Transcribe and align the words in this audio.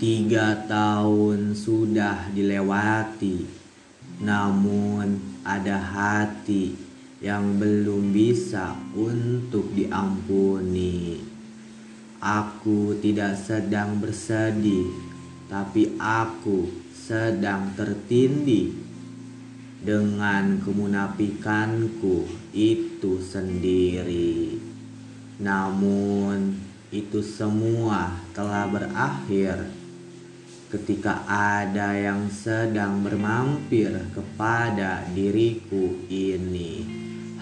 Tiga 0.00 0.56
tahun 0.64 1.52
sudah 1.52 2.32
dilewati, 2.32 3.44
namun 4.24 5.20
ada 5.44 5.76
hati 5.76 6.72
yang 7.20 7.60
belum 7.60 8.08
bisa 8.08 8.80
untuk 8.96 9.68
diampuni. 9.76 11.20
Aku 12.16 12.96
tidak 12.96 13.44
sedang 13.44 14.00
bersedih, 14.00 14.88
tapi 15.52 15.92
aku 16.00 16.72
sedang 16.96 17.76
tertindih 17.76 18.72
dengan 19.84 20.64
kemunafikanku 20.64 22.24
itu 22.56 23.20
sendiri. 23.20 24.56
Namun, 25.44 26.56
itu 26.88 27.20
semua 27.20 28.16
telah 28.32 28.64
berakhir 28.64 29.79
ketika 30.70 31.26
ada 31.26 31.98
yang 31.98 32.30
sedang 32.30 33.02
bermampir 33.02 33.90
kepada 34.14 35.02
diriku 35.10 36.06
ini. 36.06 36.86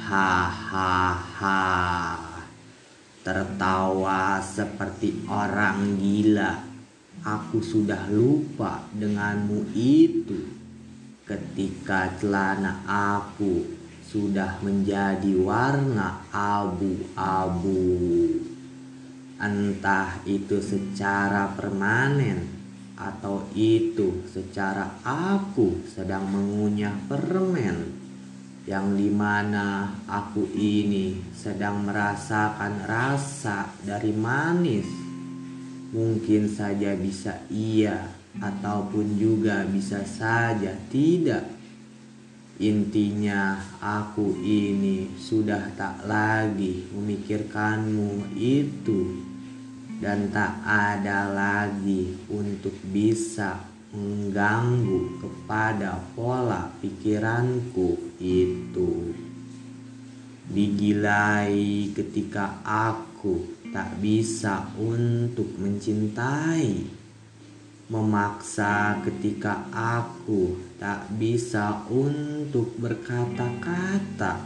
Hahaha. 0.01 1.61
Tertawa 3.21 4.41
seperti 4.41 5.29
orang 5.29 6.01
gila. 6.01 6.57
Aku 7.21 7.61
sudah 7.61 8.09
lupa 8.09 8.89
denganmu 8.97 9.77
itu. 9.77 10.49
Ketika 11.29 12.17
celana 12.17 12.81
aku 12.89 13.61
sudah 14.09 14.57
menjadi 14.65 15.37
warna 15.37 16.25
abu-abu. 16.33 17.77
Entah 19.37 20.17
itu 20.25 20.57
secara 20.65 21.53
permanen 21.53 22.58
atau 22.99 23.47
itu 23.55 24.27
secara 24.27 24.99
aku 25.07 25.87
sedang 25.87 26.27
mengunyah 26.27 26.99
permen 27.07 27.95
yang 28.67 28.99
di 28.99 29.09
mana 29.09 29.95
aku 30.11 30.51
ini 30.53 31.17
sedang 31.33 31.87
merasakan 31.87 32.85
rasa 32.85 33.71
dari 33.87 34.13
manis. 34.13 34.91
Mungkin 35.89 36.53
saja 36.53 36.93
bisa 36.99 37.49
iya 37.49 38.13
ataupun 38.43 39.17
juga 39.17 39.65
bisa 39.65 40.05
saja 40.05 40.77
tidak. 40.93 41.49
Intinya 42.59 43.57
aku 43.79 44.37
ini 44.43 45.15
sudah 45.17 45.73
tak 45.79 46.05
lagi 46.05 46.91
memikirkanmu 46.93 48.35
itu 48.35 49.28
dan 49.99 50.31
tak 50.31 50.63
ada 50.63 51.27
lagi 51.35 52.15
untuk 52.31 52.75
bisa 52.87 53.59
mengganggu 53.91 55.19
kepada 55.19 55.99
pola 56.15 56.71
pikiranku 56.79 58.19
itu. 58.23 59.11
Digilai 60.49 61.53
ketika 61.93 62.63
aku 62.65 63.59
tak 63.75 63.99
bisa 64.01 64.71
untuk 64.79 65.51
mencintai, 65.61 66.89
memaksa 67.91 69.03
ketika 69.05 69.67
aku 69.73 70.57
tak 70.79 71.09
bisa 71.19 71.85
untuk 71.91 72.77
berkata-kata, 72.81 74.41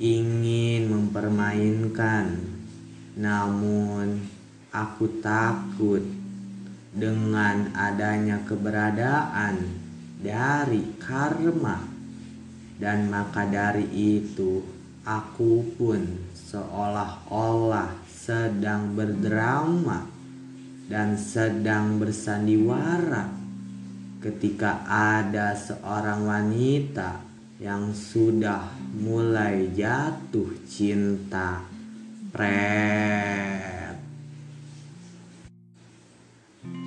ingin 0.00 0.90
mempermainkan 0.90 2.51
namun 3.16 4.24
aku 4.72 5.20
takut 5.20 6.00
dengan 6.92 7.72
adanya 7.76 8.40
keberadaan 8.44 9.60
dari 10.20 10.96
karma. 11.00 11.92
Dan 12.82 13.12
maka 13.12 13.46
dari 13.46 13.86
itu 13.94 14.58
aku 15.06 15.78
pun 15.78 16.02
seolah-olah 16.34 17.94
sedang 18.10 18.98
berdrama 18.98 20.02
dan 20.90 21.14
sedang 21.14 22.02
bersandiwara 22.02 23.30
ketika 24.18 24.82
ada 24.86 25.54
seorang 25.54 26.26
wanita 26.26 27.22
yang 27.62 27.94
sudah 27.94 28.66
mulai 28.98 29.70
jatuh 29.70 30.50
cinta 30.66 31.71
Pret. 32.32 33.92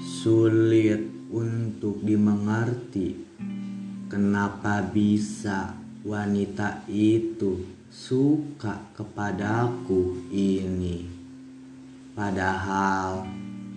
Sulit 0.02 1.30
untuk 1.30 2.02
dimengerti 2.02 3.14
kenapa 4.10 4.82
bisa 4.82 5.78
wanita 6.02 6.82
itu 6.90 7.62
suka 7.94 8.90
kepadaku 8.98 10.34
ini. 10.34 11.06
Padahal 12.18 13.30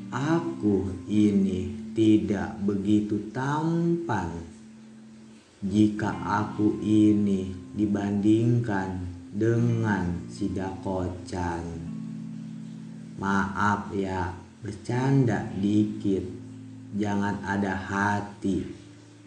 aku 0.09 1.05
ini 1.05 1.93
tidak 1.93 2.57
begitu 2.65 3.29
tampan 3.29 4.58
jika 5.59 6.15
aku 6.23 6.79
ini 6.79 7.51
dibandingkan 7.75 9.03
dengan 9.35 10.31
si 10.31 10.55
Dakocan. 10.55 11.67
Maaf 13.19 13.91
ya, 13.91 14.31
bercanda 14.63 15.51
dikit. 15.59 16.23
Jangan 16.95 17.43
ada 17.43 17.75
hati 17.75 18.63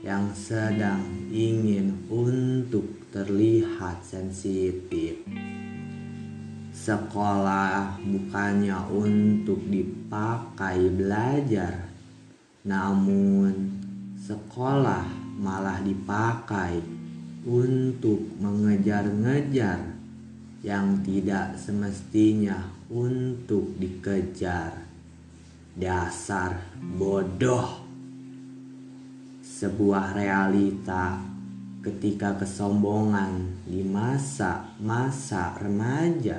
yang 0.01 0.31
sedang 0.31 1.03
ingin 1.29 2.07
untuk 2.07 3.11
terlihat 3.11 4.01
sensitif. 4.01 5.19
Sekolah 6.71 7.99
bukannya 8.01 8.79
untuk 8.89 9.61
dipakai 9.67 10.89
belajar, 10.89 11.91
namun 12.65 13.77
sekolah 14.17 15.20
malah 15.41 15.81
dipakai 15.81 16.77
untuk 17.41 18.21
mengejar-ngejar 18.37 19.81
yang 20.61 21.01
tidak 21.01 21.57
semestinya 21.57 22.69
untuk 22.93 23.73
dikejar. 23.81 24.85
Dasar 25.73 26.61
bodoh. 26.77 27.81
Sebuah 29.41 30.13
realita 30.13 31.17
ketika 31.81 32.37
kesombongan 32.37 33.65
di 33.65 33.81
masa-masa 33.81 35.57
remaja 35.57 36.37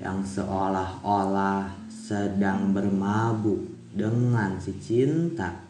yang 0.00 0.20
seolah-olah 0.24 1.72
sedang 1.88 2.72
bermabuk 2.76 3.64
dengan 3.92 4.60
si 4.60 4.76
cinta. 4.80 5.69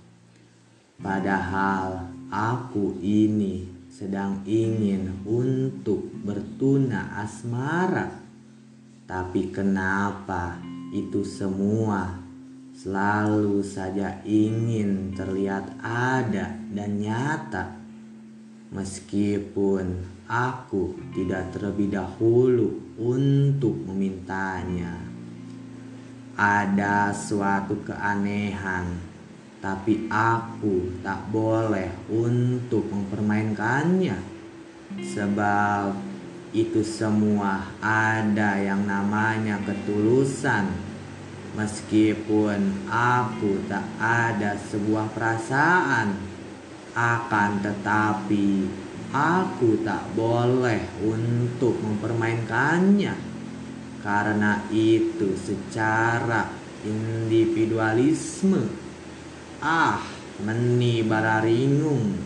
Padahal 1.00 2.12
aku 2.28 3.00
ini 3.00 3.64
sedang 3.88 4.44
ingin 4.44 5.24
untuk 5.24 6.04
bertuna 6.20 7.16
asmara. 7.16 8.20
Tapi 9.08 9.48
kenapa 9.48 10.60
itu 10.92 11.24
semua 11.24 12.20
selalu 12.76 13.64
saja 13.64 14.20
ingin 14.28 15.16
terlihat 15.16 15.72
ada 15.80 16.52
dan 16.68 17.00
nyata? 17.00 17.80
Meskipun 18.68 20.04
aku 20.28 21.00
tidak 21.16 21.48
terlebih 21.56 21.96
dahulu 21.96 22.76
untuk 23.00 23.74
memintanya. 23.88 25.00
Ada 26.36 27.10
suatu 27.16 27.80
keanehan 27.88 29.09
tapi 29.60 30.08
aku 30.08 31.04
tak 31.04 31.28
boleh 31.28 31.92
untuk 32.08 32.88
mempermainkannya, 32.88 34.16
sebab 35.04 35.92
itu 36.56 36.80
semua 36.80 37.68
ada 37.84 38.56
yang 38.56 38.88
namanya 38.88 39.60
ketulusan. 39.62 40.88
Meskipun 41.50 42.88
aku 42.88 43.60
tak 43.68 43.84
ada 44.00 44.56
sebuah 44.56 45.12
perasaan, 45.12 46.16
akan 46.96 47.50
tetapi 47.60 48.64
aku 49.12 49.84
tak 49.84 50.08
boleh 50.16 50.80
untuk 51.04 51.76
mempermainkannya, 51.84 53.12
karena 54.00 54.64
itu 54.72 55.36
secara 55.36 56.48
individualisme 56.86 58.89
Ah, 59.60 60.00
meni 60.40 61.04
bararingung. 61.04 62.16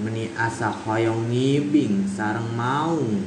Meni 0.00 0.32
asa 0.32 0.72
hoyong 0.72 1.28
ngibing 1.28 2.08
sarang 2.08 2.56
maung. 2.56 3.20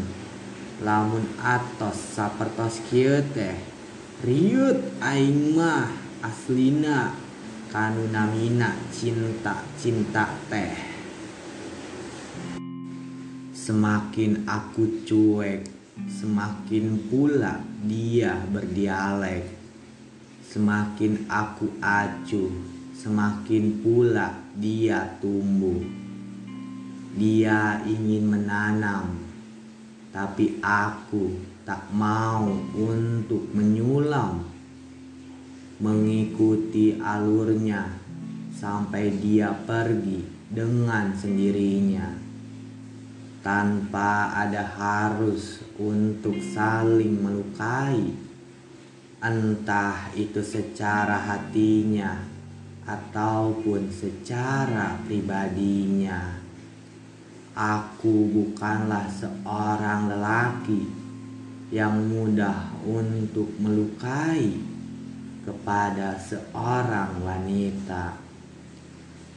Lamun 0.82 1.22
atos 1.38 2.18
sapertos 2.18 2.82
kieu. 2.90 3.22
Riut 4.26 4.98
aing 5.06 5.54
mah 5.54 5.86
aslina 6.26 7.14
kanu 7.70 8.10
namina 8.10 8.74
cinta-cinta 8.90 10.34
teh. 10.50 10.74
Semakin 13.54 14.50
aku 14.50 15.06
cuek, 15.06 15.62
semakin 16.10 17.06
pula 17.06 17.62
dia 17.86 18.42
berdialek. 18.50 19.46
Semakin 20.42 21.30
aku 21.30 21.70
acuh, 21.78 22.77
semakin 22.98 23.86
pula 23.86 24.34
dia 24.58 25.22
tumbuh. 25.22 25.86
Dia 27.14 27.86
ingin 27.86 28.26
menanam, 28.26 29.22
tapi 30.10 30.58
aku 30.66 31.38
tak 31.62 31.94
mau 31.94 32.50
untuk 32.74 33.54
menyulam, 33.54 34.42
mengikuti 35.78 36.98
alurnya 36.98 37.86
sampai 38.54 39.14
dia 39.18 39.54
pergi 39.54 40.50
dengan 40.50 41.14
sendirinya, 41.14 42.18
tanpa 43.46 44.34
ada 44.34 44.66
harus 44.66 45.62
untuk 45.78 46.38
saling 46.42 47.18
melukai, 47.18 48.14
entah 49.22 50.14
itu 50.14 50.42
secara 50.42 51.18
hatinya 51.18 52.37
ataupun 52.88 53.92
secara 53.92 54.96
pribadinya. 55.04 56.40
Aku 57.52 58.32
bukanlah 58.32 59.12
seorang 59.12 60.08
lelaki 60.08 60.88
yang 61.68 62.00
mudah 62.08 62.80
untuk 62.88 63.52
melukai 63.60 64.56
kepada 65.44 66.16
seorang 66.16 67.20
wanita, 67.20 68.16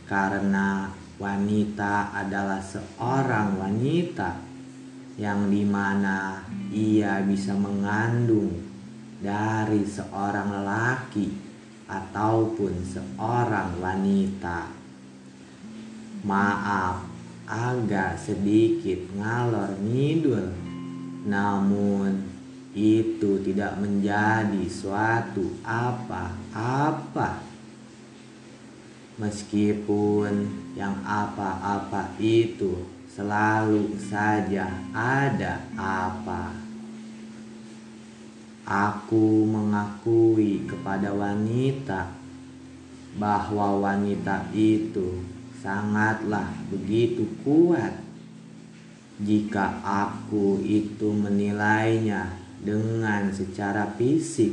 karena 0.07 0.95
wanita 1.19 2.15
adalah 2.15 2.63
seorang 2.63 3.59
wanita 3.59 4.47
yang 5.19 5.51
di 5.51 5.67
mana 5.67 6.47
ia 6.71 7.25
bisa 7.27 7.57
mengandung 7.59 8.63
dari 9.19 9.83
seorang 9.83 10.49
lelaki 10.61 11.50
ataupun 11.91 12.87
seorang 12.87 13.83
wanita. 13.83 14.71
Maaf, 16.23 17.03
agak 17.51 18.15
sedikit 18.23 19.11
ngalor 19.19 19.75
ngidul, 19.83 20.55
namun 21.27 22.31
itu 22.71 23.43
tidak 23.43 23.75
menjadi 23.83 24.63
suatu 24.71 25.59
apa-apa. 25.67 27.43
Meskipun 29.19 30.33
yang 30.79 30.97
apa-apa 31.03 32.15
itu 32.23 32.87
selalu 33.11 33.99
saja 33.99 34.71
ada 34.95 35.67
apa. 35.75 36.70
Aku 38.65 39.49
mengakui 39.49 40.65
kepada 40.69 41.11
wanita 41.17 42.13
bahwa 43.17 43.81
wanita 43.81 44.53
itu 44.55 45.25
sangatlah 45.61 46.49
begitu 46.71 47.27
kuat. 47.45 47.93
Jika 49.21 49.85
aku 49.85 50.65
itu 50.65 51.13
menilainya 51.13 52.33
dengan 52.61 53.29
secara 53.29 53.93
fisik, 54.01 54.53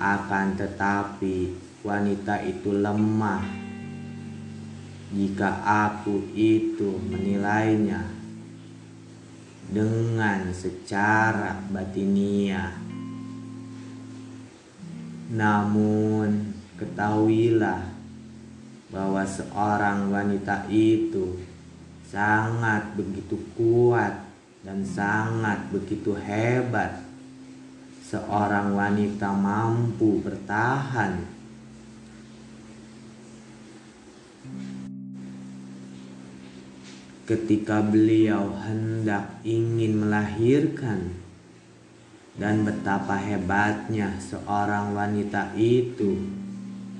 akan 0.00 0.56
tetapi 0.56 1.52
wanita 1.84 2.40
itu 2.48 2.72
lemah. 2.72 3.44
Jika 5.12 5.60
aku 5.62 6.32
itu 6.32 6.96
menilainya 7.04 8.23
dengan 9.68 10.52
secara 10.52 11.56
batinia 11.72 12.84
namun 15.34 16.54
ketahuilah 16.78 17.82
bahwa 18.94 19.26
seorang 19.26 20.14
wanita 20.14 20.70
itu 20.70 21.42
sangat 22.06 22.94
begitu 22.94 23.34
kuat 23.58 24.22
dan 24.62 24.86
sangat 24.86 25.66
begitu 25.74 26.14
hebat. 26.14 27.02
Seorang 28.04 28.78
wanita 28.78 29.34
mampu 29.34 30.22
bertahan 30.22 31.34
ketika 37.24 37.80
beliau 37.80 38.52
hendak 38.64 39.40
ingin 39.44 40.04
melahirkan. 40.04 41.24
Dan 42.34 42.66
betapa 42.66 43.14
hebatnya 43.14 44.18
seorang 44.18 44.90
wanita 44.92 45.54
itu 45.54 46.18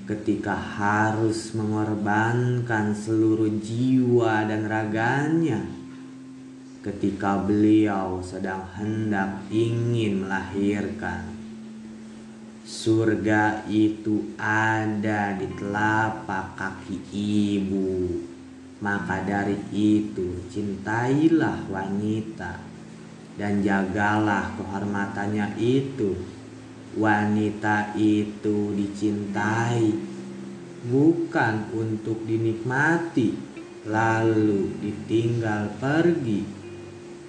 ketika 0.07 0.55
harus 0.55 1.51
mengorbankan 1.51 2.95
seluruh 2.95 3.51
jiwa 3.59 4.47
dan 4.47 4.65
raganya. 4.65 5.61
Ketika 6.81 7.41
beliau 7.41 8.21
sedang 8.23 8.63
hendak 8.77 9.45
ingin 9.51 10.25
melahirkan. 10.25 11.35
Surga 12.65 13.67
itu 13.69 14.33
ada 14.41 15.37
di 15.37 15.45
telapak 15.53 16.57
kaki 16.57 16.97
ibu 17.13 18.33
maka 18.85 19.25
dari 19.25 19.57
itu 19.73 20.45
cintailah 20.53 21.65
wanita 21.73 22.61
dan 23.33 23.65
jagalah 23.65 24.53
kehormatannya 24.53 25.57
itu. 25.57 26.13
Wanita 26.95 27.97
itu 27.97 28.71
dicintai 28.77 29.89
bukan 30.85 31.67
untuk 31.75 32.23
dinikmati 32.23 33.35
lalu 33.83 34.71
ditinggal 34.79 35.75
pergi 35.81 36.45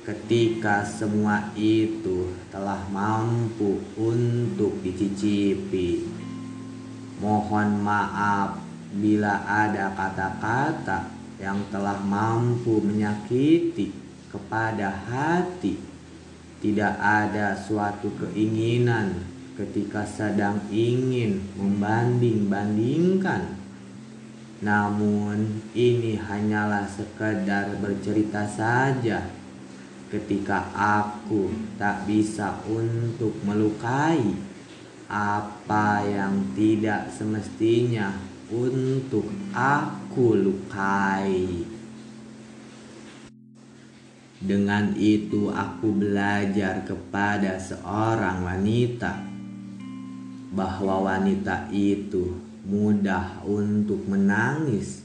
ketika 0.07 0.87
semua 0.87 1.51
itu 1.59 2.31
telah 2.55 2.79
mampu 2.95 3.83
untuk 3.99 4.79
dicicipi. 4.87 6.07
Mohon 7.19 7.83
maaf 7.83 8.63
bila 8.95 9.43
ada 9.43 9.91
kata-kata 9.99 11.16
yang 11.37 11.69
telah 11.69 12.01
mampu 12.01 12.81
menyakiti 12.81 13.93
kepada 14.33 14.93
hati. 14.93 15.77
Tidak 16.57 16.95
ada 16.99 17.53
suatu 17.53 18.09
keinginan 18.17 19.29
ketika 19.57 20.09
sedang 20.09 20.61
ingin 20.73 21.45
membanding-bandingkan. 21.57 23.61
Namun 24.65 25.61
ini 25.77 26.17
hanyalah 26.17 26.89
sekedar 26.89 27.77
bercerita 27.81 28.49
saja. 28.49 29.21
Ketika 30.09 30.73
aku 30.73 31.53
tak 31.77 32.09
bisa 32.09 32.57
untuk 32.65 33.37
melukai 33.45 34.23
apa 35.11 36.03
yang 36.03 36.57
tidak 36.57 37.13
semestinya 37.13 38.17
untuk 38.51 39.27
aku 39.51 40.06
lukai. 40.21 41.65
Dengan 44.37 44.93
itu 44.95 45.49
aku 45.49 45.97
belajar 45.97 46.85
kepada 46.85 47.57
seorang 47.57 48.45
wanita 48.45 49.13
bahwa 50.53 51.13
wanita 51.13 51.69
itu 51.73 52.37
mudah 52.69 53.43
untuk 53.45 54.05
menangis. 54.07 55.03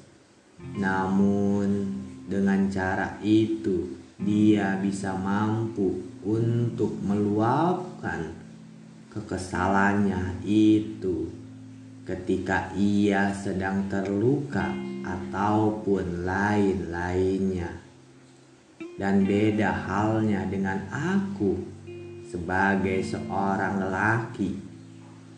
Namun 0.77 1.89
dengan 2.27 2.70
cara 2.70 3.18
itu 3.24 3.98
dia 4.22 4.77
bisa 4.77 5.18
mampu 5.18 6.00
untuk 6.22 6.94
meluapkan 7.01 8.32
kekesalannya 9.10 10.39
itu 10.46 11.27
ketika 12.06 12.70
ia 12.77 13.34
sedang 13.34 13.89
terluka 13.89 14.90
ataupun 15.05 16.25
lain-lainnya. 16.25 17.72
Dan 18.98 19.25
beda 19.25 19.74
halnya 19.74 20.46
dengan 20.46 20.86
aku 20.93 21.58
sebagai 22.29 23.01
seorang 23.01 23.81
lelaki 23.81 24.53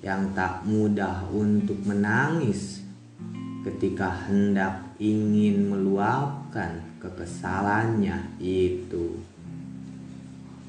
yang 0.04 0.36
tak 0.36 0.68
mudah 0.68 1.24
untuk 1.32 1.80
menangis 1.88 2.84
ketika 3.64 4.12
hendak 4.28 4.84
ingin 5.00 5.72
meluapkan 5.72 6.84
kekesalannya 7.00 8.36
itu. 8.44 9.16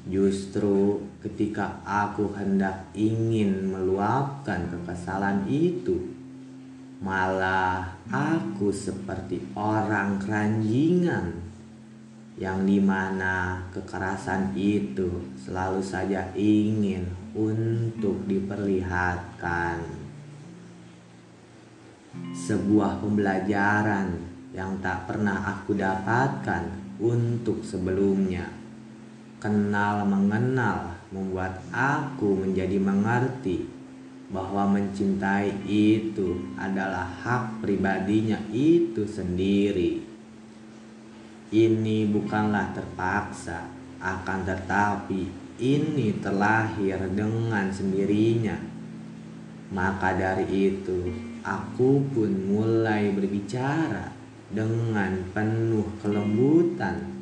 Justru 0.07 1.01
ketika 1.19 1.81
aku 1.83 2.31
hendak 2.37 2.87
ingin 2.95 3.73
meluapkan 3.73 4.69
kekesalan 4.71 5.49
itu, 5.49 6.15
Malah 7.03 7.94
aku 8.09 8.69
seperti 8.69 9.41
orang 9.57 10.21
keranjingan 10.21 11.45
yang 12.35 12.67
di 12.67 12.83
mana 12.83 13.63
kekerasan 13.71 14.51
itu 14.59 15.07
selalu 15.39 15.79
saja 15.79 16.27
ingin 16.35 17.07
untuk 17.31 18.27
diperlihatkan. 18.27 19.79
Sebuah 22.35 22.99
pembelajaran 22.99 24.07
yang 24.55 24.79
tak 24.79 25.07
pernah 25.07 25.55
aku 25.55 25.75
dapatkan 25.75 26.63
untuk 26.99 27.63
sebelumnya. 27.63 28.47
Kenal 29.39 30.07
mengenal 30.07 30.95
membuat 31.11 31.59
aku 31.71 32.39
menjadi 32.39 32.79
mengerti 32.79 33.74
bahwa 34.35 34.75
mencintai 34.75 35.63
itu 35.63 36.43
adalah 36.59 37.07
hak 37.23 37.63
pribadinya 37.63 38.43
itu 38.51 39.07
sendiri 39.07 40.15
ini 41.55 42.09
bukanlah 42.09 42.75
terpaksa, 42.75 43.69
akan 44.03 44.43
tetapi 44.43 45.23
ini 45.61 46.19
terlahir 46.19 46.99
dengan 47.15 47.71
sendirinya. 47.71 48.57
Maka 49.71 50.19
dari 50.19 50.73
itu, 50.73 51.13
aku 51.45 52.01
pun 52.11 52.31
mulai 52.51 53.13
berbicara 53.15 54.11
dengan 54.51 55.21
penuh 55.31 55.85
kelembutan, 56.03 57.13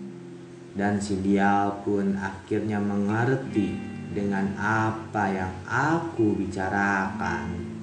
dan 0.74 0.98
si 0.98 1.22
dia 1.22 1.70
pun 1.86 2.18
akhirnya 2.18 2.82
mengerti 2.82 3.76
dengan 4.14 4.54
apa 4.56 5.26
yang 5.34 5.54
aku 5.66 6.38
bicarakan. 6.38 7.74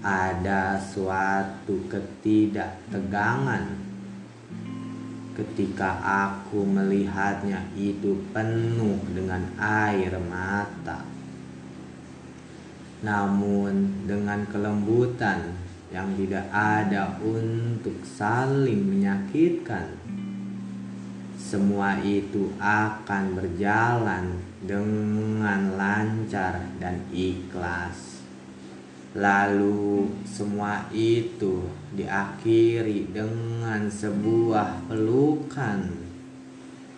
Ada 0.00 0.80
suatu 0.80 1.84
ketidaktegangan 1.92 3.64
ketika 5.36 6.00
aku 6.00 6.64
melihatnya 6.64 7.60
itu 7.76 8.16
penuh 8.32 8.96
dengan 9.12 9.44
air 9.60 10.16
mata. 10.16 11.04
Namun 13.04 14.08
dengan 14.08 14.48
kelembutan 14.48 15.52
yang 15.92 16.16
tidak 16.16 16.48
ada 16.48 17.20
untuk 17.20 18.00
saling 18.06 18.88
menyakitkan, 18.88 19.92
semua 21.36 22.00
itu 22.00 22.50
akan 22.56 23.36
berjalan 23.36 24.45
dengan 24.62 25.76
lancar 25.76 26.72
dan 26.80 27.04
ikhlas. 27.12 28.24
Lalu 29.16 30.12
semua 30.28 30.84
itu 30.92 31.64
diakhiri 31.96 33.08
dengan 33.08 33.88
sebuah 33.88 34.84
pelukan 34.92 35.88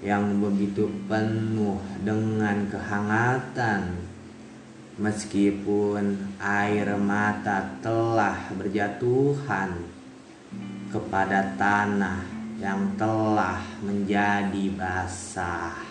yang 0.03 0.39
begitu 0.43 0.91
penuh 1.07 1.79
dengan 2.03 2.67
kehangatan. 2.67 4.11
Meskipun 4.99 6.35
air 6.43 6.91
mata 6.99 7.79
telah 7.79 8.51
berjatuhan 8.51 9.79
kepada 10.91 11.55
tanah 11.55 12.27
yang 12.59 12.99
telah 12.99 13.63
menjadi 13.79 14.75
basah. 14.75 15.88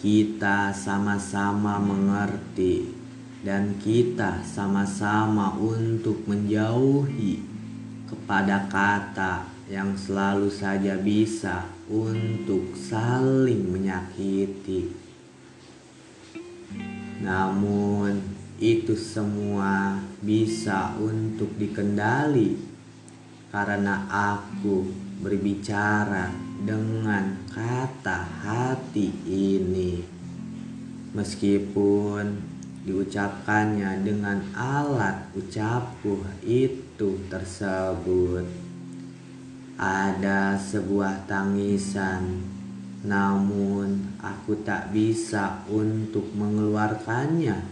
Kita 0.00 0.72
sama-sama 0.72 1.76
mengerti 1.76 2.88
dan 3.44 3.76
kita 3.76 4.40
sama-sama 4.48 5.52
untuk 5.60 6.24
menjauhi 6.24 7.44
kepada 8.08 8.64
kata 8.64 9.44
yang 9.68 9.92
selalu 9.94 10.48
saja 10.48 10.96
bisa 10.96 11.68
untuk 11.84 12.72
saling 12.74 13.68
menyakiti. 13.68 14.88
Namun, 17.20 18.24
itu 18.60 18.92
semua 18.96 20.00
bisa 20.20 20.96
untuk 21.00 21.52
dikendali 21.56 22.60
karena 23.48 24.04
aku 24.08 24.84
berbicara 25.20 26.28
dengan 26.60 27.40
kata 27.48 28.18
hati 28.44 29.08
ini. 29.24 30.04
Meskipun 31.30 32.42
diucapkannya 32.82 34.02
dengan 34.02 34.42
alat 34.50 35.30
ucapuh 35.38 36.26
itu 36.42 37.22
tersebut. 37.30 38.50
Ada 39.78 40.58
sebuah 40.58 41.30
tangisan, 41.30 42.42
namun 43.06 44.18
aku 44.18 44.58
tak 44.66 44.90
bisa 44.90 45.62
untuk 45.70 46.34
mengeluarkannya. 46.34 47.62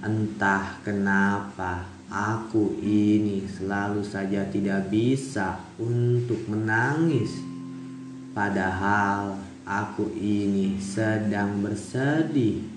Entah 0.00 0.80
kenapa 0.80 1.84
aku 2.08 2.80
ini 2.80 3.44
selalu 3.44 4.00
saja 4.00 4.48
tidak 4.48 4.88
bisa 4.88 5.60
untuk 5.76 6.40
menangis, 6.48 7.36
padahal 8.32 9.45
aku 9.66 10.14
ini 10.14 10.78
sedang 10.78 11.60
bersedih 11.60 12.76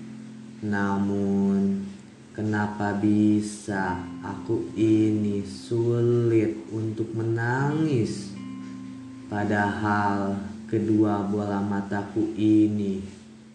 namun, 0.60 1.88
kenapa 2.36 2.92
bisa 3.00 3.96
aku 4.20 4.76
ini 4.76 5.40
sulit 5.48 6.68
untuk 6.76 7.16
menangis? 7.16 8.36
Padahal 9.32 10.36
kedua 10.68 11.24
bola 11.32 11.64
mataku 11.64 12.36
ini 12.36 13.00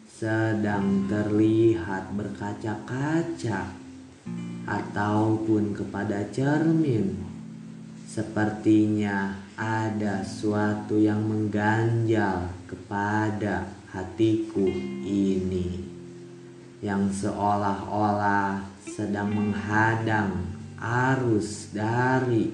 sedang 0.08 1.04
terlihat 1.04 2.16
berkaca-kaca 2.16 3.68
ataupun 4.64 5.76
kepada 5.76 6.24
cermin. 6.32 7.20
Sepertinya 8.08 9.43
ada 9.54 10.26
suatu 10.26 10.98
yang 10.98 11.22
mengganjal 11.30 12.50
kepada 12.66 13.70
hatiku 13.94 14.66
ini 15.06 15.86
yang 16.82 17.06
seolah-olah 17.06 18.66
sedang 18.82 19.30
menghadang 19.30 20.42
arus 20.82 21.70
dari 21.70 22.50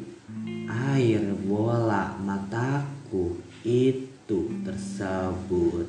air 0.68 1.24
bola 1.40 2.20
mataku 2.20 3.40
itu 3.64 4.60
tersebut. 4.60 5.88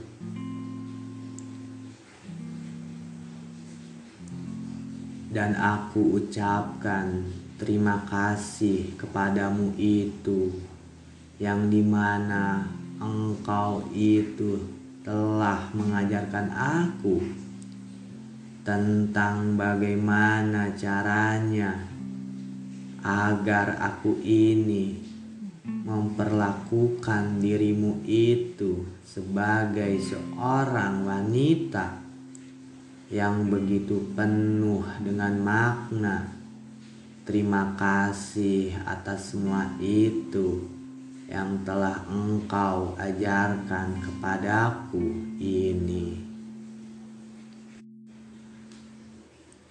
Dan 5.31 5.55
aku 5.55 6.23
ucapkan 6.23 7.23
terima 7.55 8.03
kasih 8.07 8.95
kepadamu 8.99 9.75
itu 9.79 10.70
yang 11.41 11.73
di 11.73 11.81
mana 11.81 12.61
engkau 13.01 13.81
itu 13.97 14.61
telah 15.01 15.73
mengajarkan 15.73 16.53
aku 16.53 17.17
tentang 18.61 19.57
bagaimana 19.57 20.69
caranya 20.77 21.81
agar 23.01 23.81
aku 23.81 24.21
ini 24.21 25.01
memperlakukan 25.65 27.41
dirimu 27.41 28.05
itu 28.05 28.85
sebagai 29.01 29.97
seorang 29.97 31.09
wanita 31.09 32.05
yang 33.09 33.49
begitu 33.49 34.13
penuh 34.13 34.85
dengan 35.01 35.41
makna. 35.41 36.37
Terima 37.25 37.73
kasih 37.73 38.77
atas 38.85 39.33
semua 39.33 39.73
itu 39.81 40.80
yang 41.31 41.63
telah 41.63 42.03
engkau 42.11 42.91
ajarkan 42.99 44.03
kepadaku 44.03 45.15
ini. 45.39 46.19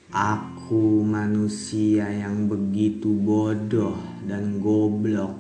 Aku 0.09 1.05
manusia 1.05 2.09
yang 2.09 2.49
begitu 2.49 3.13
bodoh 3.13 3.95
dan 4.25 4.59
goblok 4.59 5.37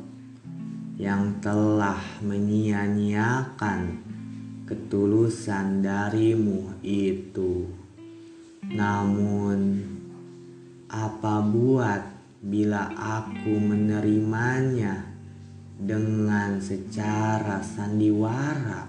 yang 1.00 1.41
telah 1.41 1.99
menyia-nyiakan 2.21 4.05
ketulusan 4.69 5.81
darimu 5.81 6.77
itu. 6.85 7.67
Namun, 8.71 9.83
apa 10.87 11.43
buat 11.43 12.05
bila 12.45 12.93
aku 12.95 13.59
menerimanya 13.59 15.10
dengan 15.81 16.61
secara 16.61 17.65
sandiwara 17.65 18.85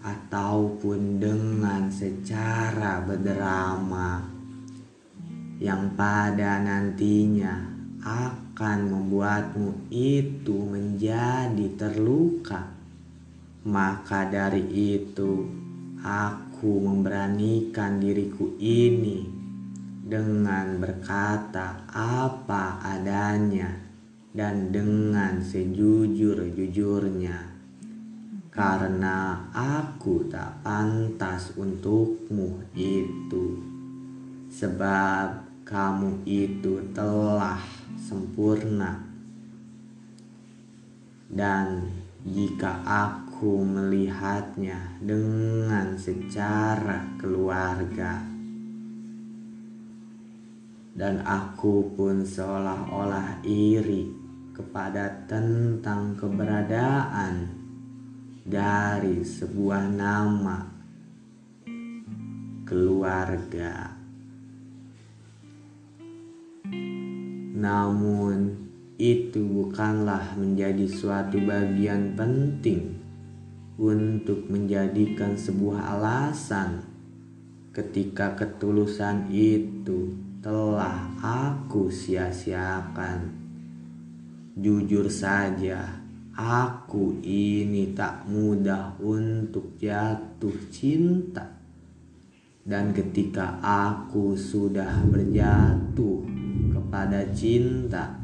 ataupun 0.00 1.20
dengan 1.20 1.92
secara 1.92 3.04
berdrama? 3.04 4.34
yang 5.62 5.94
pada 5.94 6.58
nantinya 6.58 7.54
akan 8.02 8.78
membuatmu 8.90 9.88
itu 9.88 10.56
menjadi 10.66 11.66
terluka. 11.78 12.68
Maka 13.64 14.28
dari 14.28 14.60
itu, 15.00 15.48
aku 16.04 16.84
memberanikan 16.84 17.96
diriku 17.96 18.52
ini 18.60 19.24
dengan 20.04 20.76
berkata 20.76 21.88
apa 21.88 22.84
adanya 22.84 23.83
dan 24.34 24.74
dengan 24.74 25.38
sejujur-jujurnya 25.38 27.54
karena 28.50 29.38
aku 29.54 30.26
tak 30.26 30.58
pantas 30.62 31.54
untukmu 31.54 32.58
itu, 32.74 33.62
sebab 34.50 35.38
kamu 35.62 36.26
itu 36.26 36.82
telah 36.90 37.62
sempurna, 37.94 39.06
dan 41.30 41.86
jika 42.26 42.82
aku 42.86 43.62
melihatnya 43.62 44.98
dengan 45.02 45.98
secara 45.98 47.06
keluarga, 47.18 48.22
dan 50.94 51.26
aku 51.26 51.90
pun 51.98 52.22
seolah-olah 52.22 53.42
iri 53.42 54.23
kepada 54.54 55.26
tentang 55.26 56.14
keberadaan 56.14 57.50
dari 58.46 59.26
sebuah 59.26 59.90
nama 59.90 60.62
keluarga. 62.62 63.98
Namun, 67.54 68.64
itu 68.94 69.42
bukanlah 69.42 70.38
menjadi 70.38 70.86
suatu 70.86 71.42
bagian 71.42 72.14
penting 72.14 72.94
untuk 73.74 74.46
menjadikan 74.46 75.34
sebuah 75.34 75.98
alasan 75.98 76.86
ketika 77.74 78.38
ketulusan 78.38 79.34
itu 79.34 80.14
telah 80.38 81.10
aku 81.18 81.90
sia-siakan. 81.90 83.43
Jujur 84.54 85.10
saja, 85.10 85.98
Aku 86.34 87.18
ini 87.26 87.90
tak 87.90 88.26
mudah 88.30 88.94
untuk 89.02 89.74
jatuh 89.82 90.54
cinta. 90.70 91.58
Dan 92.62 92.94
ketika 92.94 93.58
aku 93.62 94.38
sudah 94.38 95.02
berjatuh 95.10 96.22
kepada 96.70 97.26
cinta, 97.34 98.14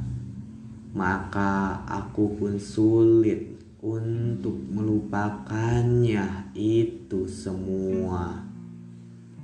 maka 0.95 1.83
aku 1.87 2.39
pun 2.39 2.59
sulit 2.63 3.51
untuk 3.83 4.55
melupakannya 4.71 6.55
itu 6.55 7.27
semua 7.27 8.43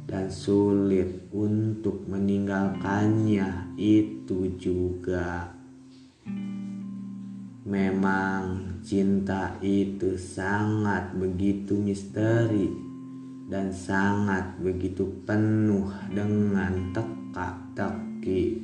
dan 0.07 0.31
sulit 0.31 1.31
untuk 1.35 2.07
meninggalkannya 2.07 3.75
itu 3.75 4.55
juga. 4.55 5.51
Memang 7.67 8.79
cinta 8.79 9.59
itu 9.59 10.15
sangat 10.15 11.19
begitu 11.19 11.75
misteri 11.75 12.71
dan 13.51 13.75
sangat 13.75 14.55
begitu 14.63 15.03
penuh 15.27 15.91
dengan 16.15 16.95
teka-teki. 16.95 18.63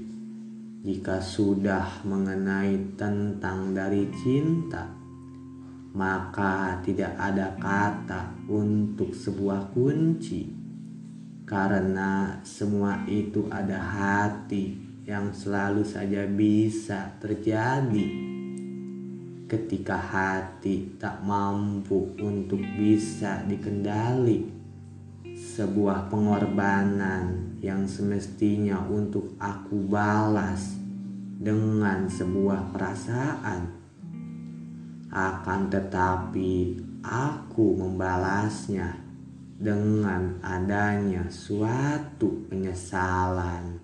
Jika 0.86 1.18
sudah 1.18 2.06
mengenai 2.06 2.94
tentang 2.94 3.74
dari 3.74 4.06
cinta, 4.22 4.86
maka 5.98 6.78
tidak 6.86 7.18
ada 7.18 7.58
kata 7.58 8.46
untuk 8.46 9.18
sebuah 9.18 9.74
kunci, 9.74 10.46
karena 11.42 12.38
semua 12.46 13.02
itu 13.10 13.50
ada 13.50 13.82
hati 13.82 14.78
yang 15.02 15.34
selalu 15.34 15.82
saja 15.82 16.22
bisa 16.30 17.18
terjadi 17.18 18.31
ketika 19.52 20.00
hati 20.00 20.96
tak 20.96 21.20
mampu 21.28 22.16
untuk 22.24 22.64
bisa 22.72 23.44
dikendali 23.44 24.48
sebuah 25.36 26.08
pengorbanan 26.08 27.60
yang 27.60 27.84
semestinya 27.84 28.80
untuk 28.88 29.36
aku 29.36 29.76
balas 29.92 30.80
dengan 31.36 32.08
sebuah 32.08 32.72
perasaan. 32.72 33.62
Akan 35.12 35.68
tetapi 35.68 36.80
aku 37.04 37.76
membalasnya 37.76 38.96
dengan 39.60 40.40
adanya 40.40 41.28
suatu 41.28 42.48
penyesalan 42.48 43.81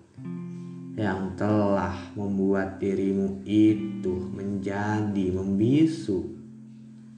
yang 0.98 1.38
telah 1.38 1.94
membuat 2.18 2.82
dirimu 2.82 3.46
itu 3.46 4.10
menjadi 4.34 5.30
membisu 5.30 6.26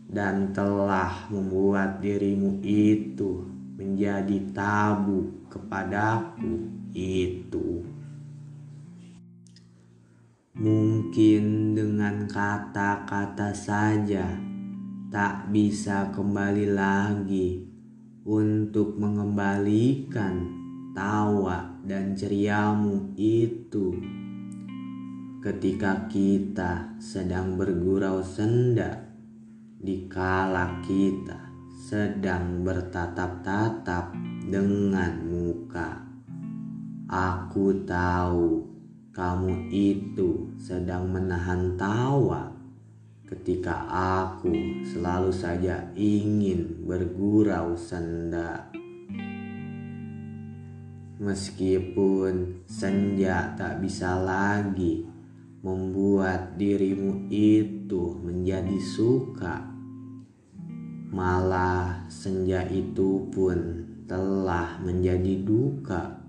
dan 0.04 0.52
telah 0.52 1.24
membuat 1.32 2.04
dirimu 2.04 2.60
itu 2.60 3.48
menjadi 3.80 4.36
tabu 4.52 5.32
kepadaku 5.48 6.68
itu. 6.92 7.80
Mungkin 10.60 11.72
dengan 11.72 12.28
kata-kata 12.28 13.56
saja 13.56 14.36
tak 15.08 15.48
bisa 15.48 16.12
kembali 16.12 16.68
lagi 16.68 17.64
untuk 18.28 19.00
mengembalikan 19.00 20.52
tawa 20.92 21.69
dan 21.84 22.16
ceriamu 22.16 23.14
itu. 23.16 23.96
Ketika 25.40 26.08
kita 26.12 27.00
sedang 27.00 27.56
bergurau 27.56 28.20
senda 28.20 29.10
di 29.80 30.04
kala 30.04 30.84
kita 30.84 31.48
sedang 31.72 32.60
bertatap-tatap 32.60 34.12
dengan 34.52 35.16
muka 35.24 36.10
aku 37.10 37.82
tahu 37.82 38.62
kamu 39.10 39.66
itu 39.74 40.54
sedang 40.62 41.10
menahan 41.10 41.74
tawa 41.74 42.54
ketika 43.26 43.82
aku 43.90 44.54
selalu 44.86 45.34
saja 45.34 45.90
ingin 45.98 46.86
bergurau 46.86 47.74
senda 47.74 48.70
Meskipun 51.20 52.64
senja 52.64 53.52
tak 53.52 53.84
bisa 53.84 54.16
lagi 54.16 55.04
membuat 55.60 56.56
dirimu 56.56 57.28
itu 57.28 58.16
menjadi 58.24 58.80
suka, 58.80 59.68
malah 61.12 62.08
senja 62.08 62.64
itu 62.72 63.28
pun 63.28 63.84
telah 64.08 64.80
menjadi 64.80 65.44
duka 65.44 66.24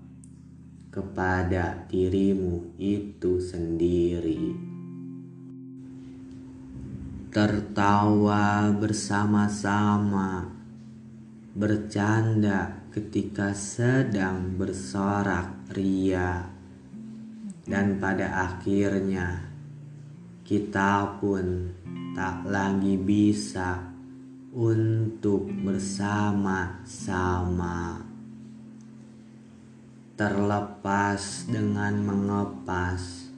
kepada 0.92 1.88
dirimu 1.88 2.76
itu 2.76 3.40
sendiri. 3.40 4.52
Tertawa 7.32 8.68
bersama-sama, 8.76 10.52
bercanda 11.56 12.81
ketika 12.92 13.56
sedang 13.56 14.60
bersorak 14.60 15.72
ria. 15.72 16.44
Dan 17.64 17.96
pada 17.96 18.52
akhirnya 18.52 19.48
kita 20.44 21.16
pun 21.16 21.72
tak 22.12 22.44
lagi 22.44 23.00
bisa 23.00 23.80
untuk 24.52 25.48
bersama-sama. 25.64 28.04
Terlepas 30.12 31.48
dengan 31.48 31.96
mengepas 32.04 33.32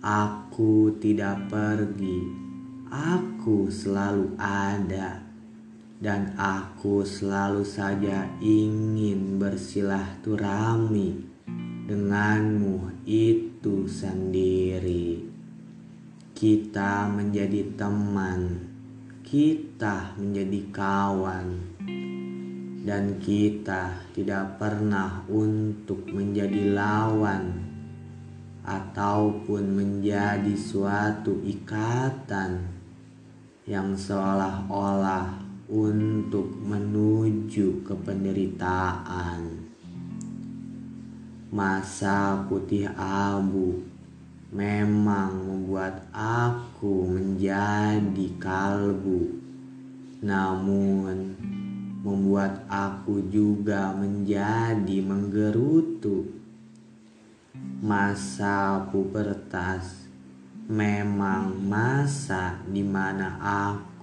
aku 0.00 0.96
tidak 0.96 1.52
pergi. 1.52 2.48
Aku 2.88 3.68
selalu 3.68 4.32
ada 4.40 5.25
dan 5.96 6.36
aku 6.36 7.00
selalu 7.06 7.64
saja 7.64 8.28
ingin 8.44 9.40
bersilaturahmi 9.40 11.24
denganmu 11.86 13.06
itu 13.06 13.86
sendiri. 13.86 15.22
Kita 16.36 17.08
menjadi 17.08 17.64
teman, 17.80 18.60
kita 19.24 20.12
menjadi 20.20 20.60
kawan, 20.68 21.46
dan 22.82 23.16
kita 23.22 24.04
tidak 24.12 24.60
pernah 24.60 25.24
untuk 25.32 26.04
menjadi 26.12 26.76
lawan 26.76 27.64
ataupun 28.66 29.62
menjadi 29.72 30.52
suatu 30.58 31.38
ikatan 31.40 32.66
yang 33.64 33.94
seolah-olah 33.94 35.45
untuk 35.66 36.46
menuju 36.46 37.82
ke 37.82 37.94
penderitaan. 38.06 39.66
Masa 41.50 42.46
putih 42.46 42.86
abu 42.94 43.82
memang 44.54 45.34
membuat 45.42 46.06
aku 46.14 47.10
menjadi 47.10 48.26
kalbu, 48.38 49.42
namun 50.22 51.34
membuat 52.06 52.62
aku 52.70 53.26
juga 53.26 53.90
menjadi 53.90 55.02
menggerutu. 55.02 56.30
Masa 57.82 58.86
pubertas 58.94 60.06
memang 60.70 61.58
masa 61.66 62.62
di 62.70 62.86
mana 62.86 63.38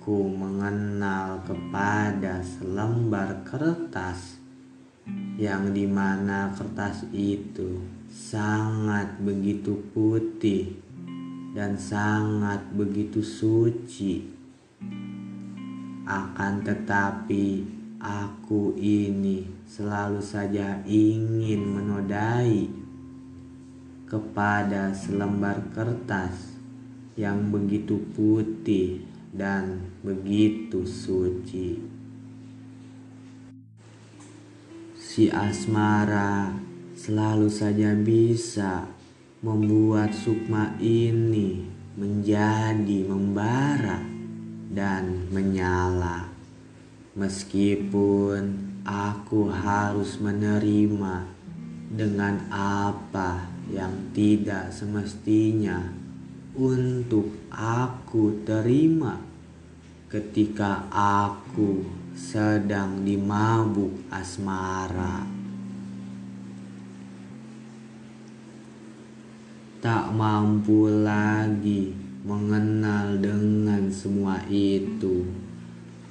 aku 0.03 0.27
mengenal 0.27 1.39
kepada 1.47 2.43
selembar 2.43 3.39
kertas 3.47 4.35
yang 5.39 5.71
di 5.71 5.87
mana 5.87 6.51
kertas 6.51 7.07
itu 7.15 7.79
sangat 8.11 9.15
begitu 9.23 9.79
putih 9.95 10.75
dan 11.55 11.79
sangat 11.79 12.67
begitu 12.75 13.23
suci. 13.23 14.27
Akan 16.03 16.67
tetapi 16.67 17.63
aku 18.03 18.75
ini 18.75 19.47
selalu 19.63 20.19
saja 20.19 20.83
ingin 20.83 21.63
menodai 21.63 22.67
kepada 24.11 24.91
selembar 24.91 25.63
kertas 25.71 26.59
yang 27.15 27.47
begitu 27.55 28.03
putih 28.11 29.12
dan 29.33 29.81
begitu 30.05 30.85
suci. 30.85 31.81
Si 34.93 35.29
asmara 35.33 36.53
selalu 36.93 37.49
saja 37.49 37.97
bisa 37.97 38.85
membuat 39.41 40.13
sukma 40.13 40.77
ini 40.77 41.65
menjadi 41.97 42.99
membara 43.09 44.01
dan 44.73 45.29
menyala. 45.29 46.29
Meskipun 47.13 48.57
aku 48.85 49.49
harus 49.53 50.17
menerima 50.17 51.29
dengan 51.93 52.41
apa 52.49 53.45
yang 53.69 53.93
tidak 54.17 54.73
semestinya 54.73 56.02
untuk 56.53 57.33
aku 57.49 58.45
terima 58.45 59.17
ketika 60.05 60.85
aku 60.93 61.81
sedang 62.13 63.01
dimabuk 63.01 64.05
asmara. 64.13 65.25
Tak 69.81 70.13
mampu 70.15 70.87
lagi 71.03 71.91
mengenal 72.23 73.19
dengan 73.19 73.89
semua 73.89 74.39
itu. 74.47 75.27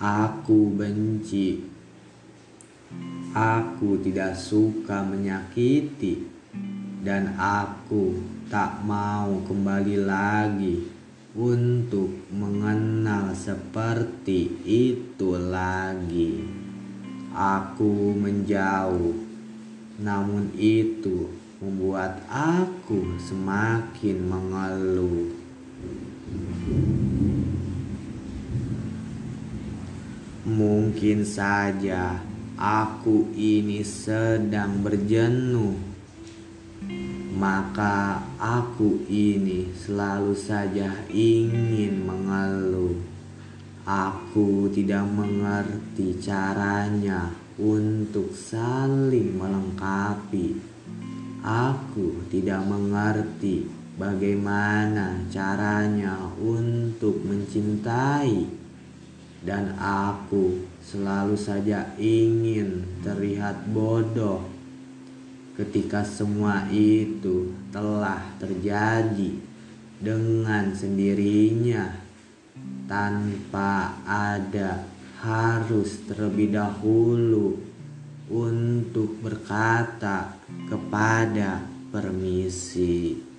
Aku 0.03 0.75
benci. 0.75 1.63
Aku 3.33 3.97
tidak 4.03 4.37
suka 4.37 5.01
menyakiti, 5.01 6.29
dan 7.03 7.35
aku 7.35 8.23
tak 8.47 8.87
mau 8.87 9.43
kembali 9.43 10.07
lagi 10.07 10.87
untuk 11.35 12.15
mengenal 12.31 13.35
seperti 13.35 14.63
itu 14.63 15.35
lagi. 15.35 16.47
Aku 17.35 18.15
menjauh, 18.15 19.19
namun 19.99 20.55
itu 20.55 21.27
membuat 21.59 22.23
aku 22.31 23.19
semakin 23.19 24.17
mengeluh. 24.23 25.35
Mungkin 30.47 31.27
saja 31.27 32.23
aku 32.55 33.33
ini 33.35 33.83
sedang 33.83 34.85
berjenuh 34.87 35.92
maka 37.43 38.23
aku 38.39 39.03
ini 39.11 39.75
selalu 39.75 40.31
saja 40.31 40.95
ingin 41.11 42.07
mengeluh. 42.07 42.95
Aku 43.83 44.71
tidak 44.71 45.03
mengerti 45.11 46.23
caranya 46.23 47.35
untuk 47.59 48.31
saling 48.31 49.35
melengkapi. 49.35 50.55
Aku 51.43 52.23
tidak 52.31 52.63
mengerti 52.63 53.67
bagaimana 53.99 55.27
caranya 55.27 56.15
untuk 56.39 57.27
mencintai, 57.27 58.47
dan 59.43 59.75
aku 59.83 60.63
selalu 60.79 61.35
saja 61.35 61.91
ingin 61.99 62.87
terlihat 63.03 63.67
bodoh 63.75 64.52
ketika 65.53 66.01
semua 66.01 66.65
itu 66.73 67.53
telah 67.69 68.21
terjadi 68.41 69.37
dengan 70.01 70.73
sendirinya 70.73 71.93
tanpa 72.89 74.01
ada 74.05 74.85
harus 75.23 76.03
terlebih 76.09 76.57
dahulu 76.57 77.55
untuk 78.33 79.23
berkata 79.23 80.35
kepada 80.67 81.63
permisi. 81.93 83.32